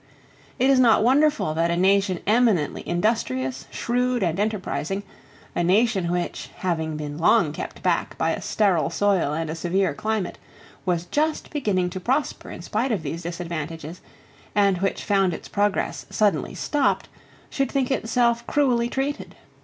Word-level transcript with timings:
It 0.57 0.71
is 0.71 0.79
not 0.79 1.03
wonderful 1.03 1.53
that 1.53 1.69
a 1.69 1.77
nation 1.77 2.21
eminently 2.25 2.81
industrious, 2.89 3.67
shrewd, 3.69 4.23
and 4.23 4.39
enterprising, 4.39 5.03
a 5.55 5.63
nation 5.63 6.11
which, 6.11 6.49
having 6.57 6.97
been 6.97 7.19
long 7.19 7.53
kept 7.53 7.83
back 7.83 8.17
by 8.17 8.31
a 8.31 8.41
sterile 8.41 8.89
soil 8.89 9.31
and 9.33 9.47
a 9.47 9.53
severe 9.53 9.93
climate, 9.93 10.39
was 10.87 11.05
just 11.05 11.51
beginning 11.51 11.91
to 11.91 11.99
prosper 11.99 12.49
in 12.49 12.63
spite 12.63 12.91
of 12.91 13.03
these 13.03 13.21
disadvantages, 13.21 14.01
and 14.55 14.79
which 14.79 15.03
found 15.03 15.35
its 15.35 15.47
progress 15.47 16.07
suddenly 16.09 16.55
stopped, 16.55 17.07
should 17.51 17.71
think 17.71 17.91
itself 17.91 18.47
cruelly 18.47 18.89
treated. 18.89 19.35